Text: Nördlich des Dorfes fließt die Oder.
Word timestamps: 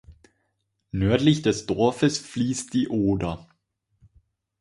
Nördlich 0.89 1.43
des 1.43 1.67
Dorfes 1.67 2.17
fließt 2.17 2.73
die 2.73 2.87
Oder. 2.87 3.47